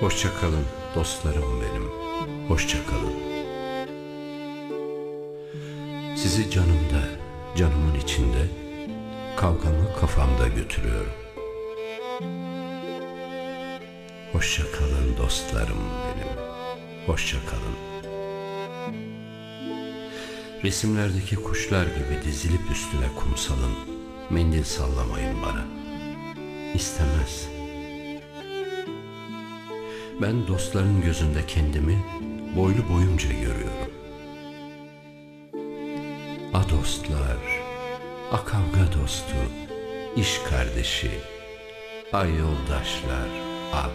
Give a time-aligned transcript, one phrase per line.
[0.00, 1.90] Hoşça kalın dostlarım benim.
[2.48, 3.14] Hoşça kalın.
[6.16, 7.02] Sizi canımda,
[7.56, 8.46] canımın içinde,
[9.36, 11.12] kavgamı kafamda götürüyorum.
[14.32, 16.36] Hoşça kalın dostlarım benim.
[17.06, 17.76] Hoşça kalın.
[20.64, 23.74] Resimlerdeki kuşlar gibi dizilip üstüne kumsalın,
[24.30, 25.64] mendil sallamayın bana.
[26.74, 27.59] İstemez.
[30.22, 32.04] Ben dostların gözünde kendimi
[32.56, 33.90] boylu boyunca görüyorum.
[36.54, 37.38] A dostlar,
[38.32, 39.34] a kavga dostu,
[40.16, 41.10] iş kardeşi,
[42.12, 43.28] a yoldaşlar,
[43.72, 43.86] a.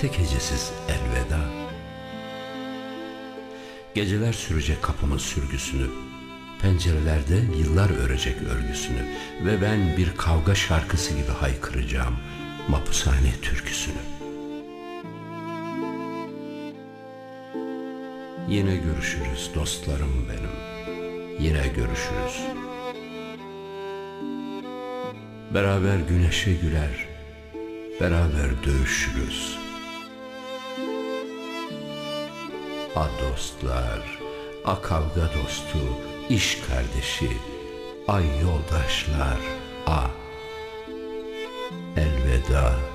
[0.00, 1.40] Tek hecesiz elveda.
[3.94, 5.86] Geceler sürecek kapımın sürgüsünü,
[6.62, 9.06] pencerelerde yıllar örecek örgüsünü
[9.44, 12.16] ve ben bir kavga şarkısı gibi haykıracağım
[12.68, 13.94] mapushane türküsünü.
[18.48, 20.54] Yine görüşürüz dostlarım benim.
[21.38, 22.40] Yine görüşürüz.
[25.54, 27.08] Beraber güneşe güler,
[28.00, 29.58] beraber dövüşürüz.
[32.96, 34.18] A dostlar,
[34.64, 35.78] a kavga dostu,
[36.28, 37.30] iş kardeşi,
[38.08, 39.38] ay yoldaşlar,
[39.86, 40.23] a
[42.34, 42.94] veda.